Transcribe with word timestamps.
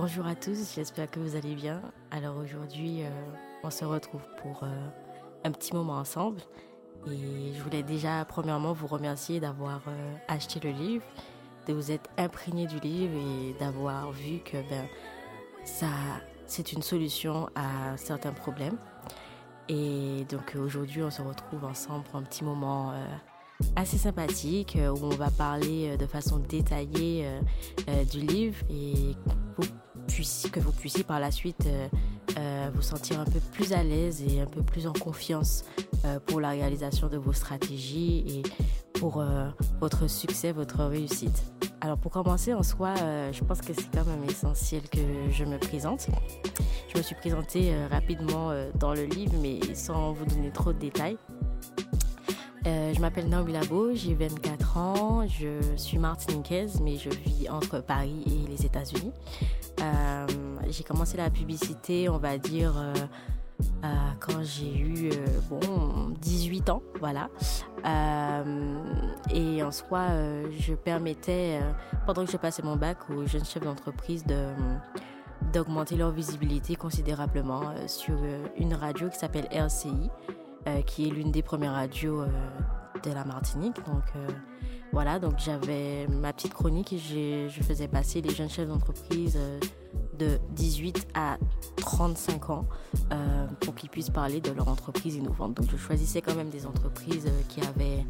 bonjour 0.00 0.28
à 0.28 0.36
tous, 0.36 0.76
j'espère 0.76 1.10
que 1.10 1.18
vous 1.18 1.34
allez 1.34 1.56
bien. 1.56 1.82
Alors 2.12 2.36
aujourd'hui, 2.36 3.02
euh, 3.02 3.10
on 3.64 3.70
se 3.70 3.84
retrouve 3.84 4.22
pour 4.40 4.62
euh, 4.62 4.88
un 5.42 5.50
petit 5.50 5.74
moment 5.74 5.94
ensemble. 5.94 6.40
Et 7.08 7.52
je 7.52 7.60
voulais 7.64 7.82
déjà, 7.82 8.24
premièrement, 8.24 8.72
vous 8.72 8.86
remercier 8.86 9.40
d'avoir 9.40 9.80
euh, 9.88 10.14
acheté 10.28 10.60
le 10.60 10.70
livre, 10.70 11.04
de 11.66 11.72
vous 11.72 11.90
être 11.90 12.08
imprégné 12.16 12.68
du 12.68 12.78
livre 12.78 13.12
et 13.16 13.58
d'avoir 13.58 14.12
vu 14.12 14.38
que 14.38 14.58
ben, 14.70 14.86
ça, 15.64 15.88
c'est 16.46 16.72
une 16.72 16.82
solution 16.82 17.48
à 17.56 17.96
certains 17.96 18.32
problèmes. 18.32 18.78
Et 19.68 20.24
donc 20.30 20.56
aujourd'hui, 20.56 21.02
on 21.02 21.10
se 21.10 21.22
retrouve 21.22 21.64
ensemble 21.64 22.04
pour 22.04 22.20
un 22.20 22.22
petit 22.22 22.44
moment 22.44 22.92
assez 23.74 23.98
sympathique 23.98 24.78
où 24.78 25.04
on 25.04 25.16
va 25.16 25.32
parler 25.32 25.96
de 25.96 26.06
façon 26.06 26.38
détaillée 26.38 27.28
du 28.10 28.20
livre 28.20 28.58
et 28.70 29.16
que 30.50 30.58
vous 30.58 30.72
puissiez 30.72 31.04
par 31.04 31.20
la 31.20 31.30
suite 31.30 31.66
euh, 31.66 31.88
euh, 32.38 32.70
vous 32.74 32.82
sentir 32.82 33.20
un 33.20 33.24
peu 33.24 33.38
plus 33.52 33.72
à 33.72 33.84
l'aise 33.84 34.20
et 34.22 34.40
un 34.40 34.46
peu 34.46 34.62
plus 34.62 34.88
en 34.88 34.92
confiance 34.92 35.64
euh, 36.04 36.18
pour 36.18 36.40
la 36.40 36.50
réalisation 36.50 37.08
de 37.08 37.16
vos 37.16 37.32
stratégies 37.32 38.24
et 38.26 38.42
pour 38.98 39.22
votre 39.80 40.10
succès, 40.10 40.50
votre 40.50 40.82
réussite. 40.84 41.44
Alors 41.80 41.98
pour 41.98 42.10
commencer 42.10 42.52
en 42.52 42.64
soi, 42.64 42.94
je 43.30 43.44
pense 43.44 43.60
que 43.60 43.72
c'est 43.72 43.88
quand 43.94 44.04
même 44.04 44.24
essentiel 44.28 44.82
que 44.88 44.98
je 45.30 45.44
me 45.44 45.56
présente. 45.56 46.08
Je 46.92 46.98
me 46.98 47.02
suis 47.04 47.14
présentée 47.14 47.72
rapidement 47.92 48.50
dans 48.74 48.94
le 48.94 49.04
livre, 49.04 49.34
mais 49.40 49.60
sans 49.76 50.14
vous 50.14 50.24
donner 50.24 50.50
trop 50.50 50.72
de 50.72 50.80
détails. 50.80 51.16
Je 52.94 53.00
m'appelle 53.00 53.28
Naomi 53.28 53.52
Labo, 53.52 53.94
j'ai 53.94 54.14
24 54.14 54.76
ans, 54.76 55.26
je 55.26 55.60
suis 55.76 55.98
martiniquaise, 55.98 56.80
mais 56.82 56.96
je 56.96 57.10
vis 57.10 57.48
entre 57.48 57.80
Paris 57.80 58.24
et 58.26 58.48
les 58.48 58.66
États-Unis. 58.66 59.12
Euh, 59.80 60.26
j'ai 60.68 60.82
commencé 60.82 61.16
la 61.16 61.30
publicité, 61.30 62.08
on 62.08 62.18
va 62.18 62.38
dire, 62.38 62.74
euh, 62.76 62.92
euh, 63.84 63.88
quand 64.20 64.42
j'ai 64.42 64.76
eu 64.76 65.10
bon 65.48 66.10
18 66.20 66.70
ans, 66.70 66.82
voilà. 66.98 67.28
et 69.32 69.62
en 69.62 69.70
soi, 69.70 70.08
je 70.58 70.74
permettais, 70.74 71.60
pendant 72.06 72.24
que 72.24 72.32
je 72.32 72.36
passais 72.36 72.62
mon 72.62 72.76
bac 72.76 72.98
aux 73.10 73.26
jeunes 73.26 73.44
chefs 73.44 73.64
d'entreprise 73.64 74.24
de 74.24 74.48
d'augmenter 75.52 75.96
leur 75.96 76.10
visibilité 76.10 76.74
considérablement 76.74 77.72
sur 77.86 78.18
une 78.58 78.74
radio 78.74 79.08
qui 79.08 79.18
s'appelle 79.18 79.46
RCI, 79.50 80.10
qui 80.86 81.08
est 81.08 81.10
l'une 81.10 81.30
des 81.30 81.42
premières 81.42 81.74
radios 81.74 82.24
de 83.04 83.10
la 83.10 83.24
Martinique. 83.24 83.76
Donc 83.86 84.04
voilà, 84.92 85.18
donc 85.18 85.34
j'avais 85.38 86.06
ma 86.08 86.32
petite 86.32 86.54
chronique 86.54 86.92
et 86.92 86.98
je 87.48 87.62
faisais 87.62 87.88
passer 87.88 88.20
les 88.20 88.34
jeunes 88.34 88.48
chefs 88.48 88.68
d'entreprise 88.68 89.36
euh, 89.36 89.60
de 90.18 90.38
18 90.50 91.08
à 91.14 91.36
35 91.76 92.50
ans 92.50 92.66
euh, 93.12 93.46
pour 93.60 93.74
qu'ils 93.74 93.90
puissent 93.90 94.10
parler 94.10 94.40
de 94.40 94.50
leur 94.50 94.68
entreprise 94.68 95.16
innovante. 95.16 95.54
Donc 95.54 95.70
je 95.70 95.76
choisissais 95.76 96.22
quand 96.22 96.34
même 96.34 96.48
des 96.48 96.66
entreprises 96.66 97.26
euh, 97.26 97.42
qui 97.48 97.60
avaient 97.60 98.04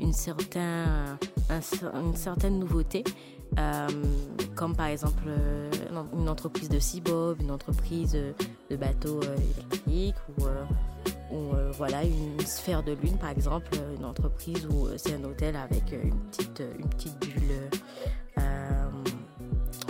une, 0.00 0.14
certain, 0.14 1.18
une 1.94 2.16
certaine 2.16 2.58
nouveauté, 2.58 3.04
comme 4.56 4.74
par 4.74 4.86
exemple 4.86 5.22
une 6.18 6.28
entreprise 6.28 6.68
de 6.68 6.78
Cibob, 6.78 7.40
une 7.40 7.50
entreprise 7.50 8.18
de 8.70 8.76
bateaux 8.76 9.20
électriques 9.22 10.16
ou 10.38 10.46
ou 11.32 11.54
euh, 11.54 11.70
voilà 11.72 12.04
une 12.04 12.38
sphère 12.40 12.82
de 12.82 12.92
lune 12.92 13.16
par 13.18 13.30
exemple, 13.30 13.72
une 13.96 14.04
entreprise 14.04 14.66
où 14.70 14.86
euh, 14.86 14.94
c'est 14.96 15.14
un 15.14 15.24
hôtel 15.24 15.56
avec 15.56 15.92
euh, 15.92 16.02
une 16.02 16.20
petite, 16.30 16.62
une 16.78 16.88
petite 16.88 17.18
bulle 17.20 17.70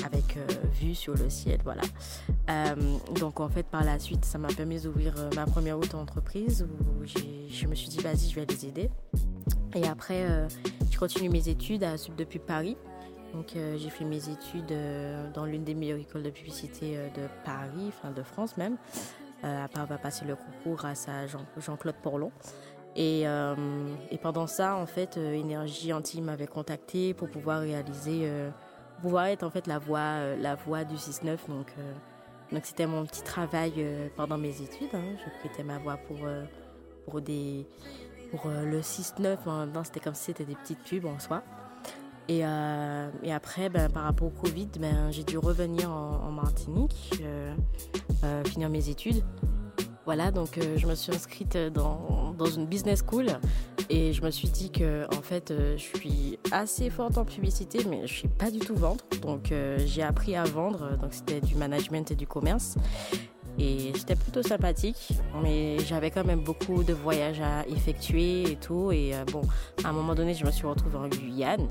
avec 0.04 0.36
vue 0.80 0.94
sur 0.94 1.14
le 1.14 1.30
ciel, 1.30 1.60
voilà. 1.62 1.82
donc 3.20 3.40
en 3.40 3.48
fait 3.48 3.64
par 3.64 3.84
la 3.84 3.98
suite 3.98 4.24
ça 4.24 4.36
m'a 4.36 4.48
permis 4.48 4.80
d'ouvrir 4.80 5.14
ma 5.36 5.46
première 5.46 5.78
auto-entreprise 5.78 6.66
où 6.66 7.06
je 7.06 7.66
me 7.66 7.74
suis 7.74 7.88
dit 7.88 7.98
vas-y 7.98 8.28
je 8.28 8.34
vais 8.34 8.46
les 8.46 8.66
aider. 8.66 8.90
Et 9.74 9.86
après 9.86 10.48
je 10.90 10.98
continue 10.98 11.28
mes 11.28 11.48
études 11.48 11.84
à 11.84 11.96
Sub 11.98 12.16
depuis 12.16 12.40
Paris. 12.40 12.76
Donc 13.32 13.54
j'ai 13.54 13.90
fait 13.90 14.04
mes 14.04 14.28
études 14.28 14.74
dans 15.34 15.44
l'une 15.44 15.64
des 15.64 15.74
meilleures 15.74 16.00
écoles 16.00 16.24
de 16.24 16.30
publicité 16.30 16.96
de 17.14 17.28
Paris, 17.44 17.88
enfin 17.88 18.10
de 18.10 18.22
France 18.22 18.56
même. 18.56 18.76
Euh, 19.44 19.64
après 19.64 19.80
avoir 19.80 19.98
passé 19.98 20.24
le 20.24 20.36
concours 20.36 20.76
grâce 20.76 21.08
à 21.08 21.26
Jean-Claude 21.26 21.96
Porlon. 22.00 22.30
Et, 22.94 23.22
euh, 23.26 23.56
et, 24.12 24.18
pendant 24.18 24.46
ça, 24.46 24.76
en 24.76 24.86
fait, 24.86 25.16
euh, 25.16 25.32
Énergie 25.32 25.92
Anti 25.92 26.20
m'avait 26.20 26.46
contacté 26.46 27.12
pour 27.12 27.28
pouvoir 27.28 27.60
réaliser, 27.60 28.30
pouvoir 29.00 29.26
être 29.26 29.42
en 29.42 29.50
fait 29.50 29.66
la 29.66 29.80
voix, 29.80 30.36
la 30.36 30.54
voix 30.54 30.84
du 30.84 30.94
6-9. 30.94 31.38
Donc, 31.48 31.74
donc 32.52 32.64
c'était 32.64 32.86
mon 32.86 33.04
petit 33.04 33.22
travail 33.24 33.84
pendant 34.16 34.38
mes 34.38 34.60
études. 34.62 34.94
Hein. 34.94 35.16
Je 35.24 35.40
prêtais 35.40 35.64
ma 35.64 35.78
voix 35.78 35.96
pour, 35.96 36.18
pour, 37.06 37.20
des, 37.20 37.66
pour 38.30 38.48
le 38.48 38.80
6-9. 38.80 39.38
Maintenant, 39.44 39.82
c'était 39.82 40.00
comme 40.00 40.14
si 40.14 40.26
c'était 40.26 40.44
des 40.44 40.54
petites 40.54 40.84
pubs 40.84 41.06
en 41.06 41.18
soi. 41.18 41.42
Et, 42.28 42.42
et 43.24 43.32
après, 43.32 43.70
ben, 43.70 43.90
par 43.90 44.04
rapport 44.04 44.28
au 44.28 44.42
Covid, 44.42 44.68
ben, 44.78 45.10
j'ai 45.10 45.24
dû 45.24 45.36
revenir 45.36 45.90
en, 45.90 46.28
en 46.28 46.30
Martinique. 46.30 47.20
Finir 48.44 48.68
mes 48.68 48.88
études. 48.88 49.22
Voilà, 50.04 50.32
donc 50.32 50.58
euh, 50.58 50.76
je 50.76 50.86
me 50.88 50.96
suis 50.96 51.14
inscrite 51.14 51.56
dans, 51.56 52.34
dans, 52.36 52.46
une 52.46 52.66
business 52.66 53.04
school 53.08 53.26
et 53.88 54.12
je 54.12 54.22
me 54.22 54.32
suis 54.32 54.48
dit 54.48 54.72
que 54.72 55.06
en 55.16 55.22
fait 55.22 55.52
euh, 55.52 55.76
je 55.76 55.96
suis 55.96 56.40
assez 56.50 56.90
forte 56.90 57.18
en 57.18 57.24
publicité 57.24 57.84
mais 57.88 58.04
je 58.08 58.12
suis 58.12 58.28
pas 58.28 58.50
du 58.50 58.58
tout 58.58 58.74
vendre. 58.74 59.04
Donc 59.22 59.52
j'ai 59.84 60.02
appris 60.02 60.34
à 60.34 60.42
vendre, 60.42 60.98
donc 60.98 61.12
c'était 61.14 61.40
du 61.40 61.54
management 61.54 62.10
et 62.10 62.16
du 62.16 62.26
commerce. 62.26 62.76
Et 63.58 63.92
c'était 63.94 64.16
plutôt 64.16 64.42
sympathique, 64.42 65.10
mais 65.42 65.78
j'avais 65.80 66.10
quand 66.10 66.24
même 66.24 66.40
beaucoup 66.40 66.82
de 66.82 66.94
voyages 66.94 67.40
à 67.40 67.66
effectuer 67.68 68.50
et 68.50 68.56
tout. 68.56 68.90
Et 68.92 69.12
bon, 69.30 69.42
à 69.84 69.90
un 69.90 69.92
moment 69.92 70.14
donné, 70.14 70.32
je 70.32 70.46
me 70.46 70.50
suis 70.50 70.66
retrouvée 70.66 70.96
en 70.96 71.08
Guyane. 71.08 71.68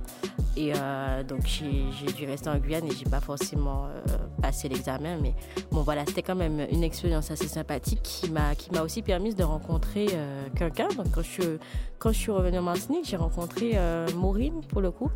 Et 0.58 0.74
euh, 0.76 1.24
donc 1.24 1.46
j'ai 1.46 2.12
dû 2.14 2.26
rester 2.26 2.50
en 2.50 2.58
Guyane 2.58 2.86
et 2.86 2.92
j'ai 2.92 3.10
pas 3.10 3.22
forcément 3.22 3.86
euh, 3.86 4.18
passé 4.42 4.68
l'examen. 4.68 5.18
Mais 5.22 5.34
bon 5.72 5.82
voilà, 5.82 6.06
c'était 6.06 6.24
quand 6.24 6.36
même 6.36 6.68
une 6.72 6.84
expérience 6.84 7.32
assez 7.32 7.48
sympathique 7.48 8.02
qui 8.04 8.30
m'a 8.30 8.82
aussi 8.82 9.02
permis 9.02 9.34
de 9.34 9.44
rencontrer 9.44 10.08
euh, 10.12 10.48
quelqu'un. 10.56 10.90
Donc 10.90 11.12
quand 11.14 11.22
je 11.22 11.58
quand 12.00 12.12
je 12.12 12.18
suis 12.18 12.32
revenue 12.32 12.58
en 12.58 12.64
Martinique, 12.64 13.06
j'ai 13.06 13.18
rencontré 13.18 13.78
Maureen 14.16 14.62
pour 14.68 14.82
le 14.82 14.90
coup 14.92 15.12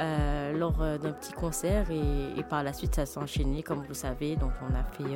lors 0.00 0.78
d'un 0.78 1.12
petit 1.12 1.32
concert 1.32 1.86
et, 1.90 2.42
par 2.42 2.64
la 2.64 2.72
suite 2.72 2.94
ça 2.96 3.06
s'est 3.06 3.18
enchaîné 3.18 3.62
comme 3.62 3.84
vous 3.86 3.94
savez. 3.94 4.36
Donc 4.36 4.52
on 4.62 4.74
a 4.74 4.82
fait 4.82 5.14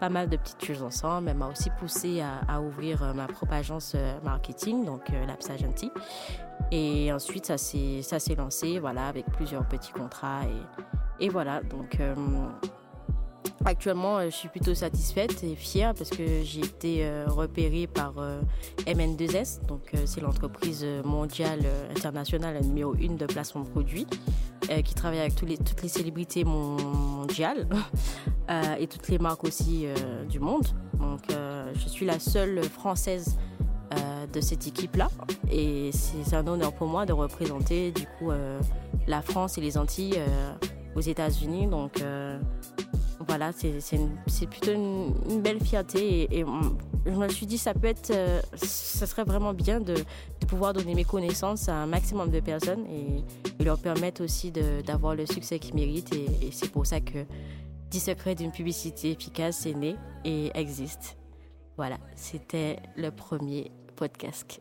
pas 0.00 0.08
mal 0.08 0.30
de 0.30 0.36
petites 0.36 0.64
choses 0.64 0.82
ensemble. 0.82 1.28
Elle 1.28 1.36
m'a 1.36 1.48
aussi 1.48 1.68
poussé 1.78 2.22
à, 2.48 2.60
ouvrir 2.60 3.14
ma 3.14 3.26
propre 3.26 3.52
agence 3.52 3.94
marketing, 4.24 4.86
donc 4.86 5.02
l'Apsa 5.26 5.58
Gentil. 5.58 5.92
Et 6.72 7.12
ensuite, 7.12 7.46
ça 7.46 7.58
s'est, 7.58 8.34
lancé, 8.36 8.78
voilà, 8.78 9.06
avec 9.06 9.26
plusieurs 9.26 9.66
petits 9.66 9.92
contrats. 9.92 10.42
Et, 11.20 11.28
voilà, 11.28 11.62
donc 11.62 11.98
euh, 12.00 12.14
actuellement, 13.64 14.22
je 14.24 14.30
suis 14.30 14.48
plutôt 14.48 14.74
satisfaite 14.74 15.44
et 15.44 15.54
fière 15.54 15.94
parce 15.94 16.10
que 16.10 16.42
j'ai 16.42 16.60
été 16.60 17.06
euh, 17.06 17.26
repérée 17.28 17.86
par 17.86 18.14
euh, 18.18 18.40
MN2S, 18.86 19.64
donc 19.66 19.92
c'est 20.04 20.20
l'entreprise 20.20 20.84
mondiale 21.04 21.60
internationale 21.96 22.60
numéro 22.62 22.94
une 22.96 23.16
de 23.16 23.26
placement 23.26 23.62
de 23.62 23.68
produits, 23.68 24.06
qui 24.84 24.94
travaille 24.94 25.20
avec 25.20 25.36
tous 25.36 25.46
les, 25.46 25.56
toutes 25.56 25.82
les 25.82 25.88
célébrités 25.88 26.42
mondiales 26.42 27.68
et 28.78 28.88
toutes 28.88 29.08
les 29.08 29.18
marques 29.18 29.44
aussi 29.44 29.86
du 30.28 30.40
monde. 30.40 30.66
Donc, 30.98 31.20
je 31.28 31.88
suis 31.88 32.04
la 32.04 32.18
seule 32.18 32.64
française 32.64 33.38
de 34.32 34.40
cette 34.40 34.66
équipe-là. 34.66 35.08
Et 35.50 35.90
c'est 35.92 36.34
un 36.34 36.46
honneur 36.46 36.72
pour 36.72 36.88
moi 36.88 37.06
de 37.06 37.12
représenter 37.12 37.92
du 37.92 38.06
coup 38.18 38.30
euh, 38.30 38.60
la 39.06 39.22
France 39.22 39.58
et 39.58 39.60
les 39.60 39.78
Antilles 39.78 40.14
euh, 40.16 40.52
aux 40.94 41.00
États-Unis. 41.00 41.66
Donc 41.66 42.00
euh, 42.00 42.38
voilà, 43.26 43.50
c'est 43.52 44.46
plutôt 44.46 44.72
une, 44.72 45.40
belle 45.40 45.60
fierté. 45.60 46.28
Et, 46.30 46.44
je 47.06 47.12
me 47.12 47.28
suis 47.28 47.46
dit, 47.46 47.56
ça 47.56 47.72
peut 47.72 47.86
être, 47.86 48.12
ça 48.56 49.06
serait 49.06 49.22
vraiment 49.22 49.54
bien 49.54 49.80
de, 49.80 49.94
de, 49.94 50.46
pouvoir 50.46 50.72
donner 50.72 50.94
mes 50.94 51.04
connaissances 51.04 51.68
à 51.68 51.76
un 51.76 51.86
maximum 51.86 52.30
de 52.30 52.40
personnes 52.40 52.84
et, 52.86 53.22
leur 53.64 53.78
permettre 53.78 54.22
aussi 54.22 54.52
d'avoir 54.52 55.14
le 55.14 55.26
succès 55.26 55.58
qu'ils 55.58 55.74
méritent. 55.74 56.12
Et, 56.12 56.26
et 56.46 56.50
c'est 56.52 56.68
pour 56.68 56.86
ça 56.86 57.00
que 57.00 57.24
10 57.90 58.00
secrets 58.00 58.34
d'une 58.34 58.52
publicité 58.52 59.12
efficace 59.12 59.66
est 59.66 59.74
né 59.74 59.96
et 60.24 60.50
existe. 60.54 61.16
Voilà, 61.76 61.98
c'était 62.14 62.78
le 62.96 63.10
premier 63.10 63.70
podcast. 63.96 64.60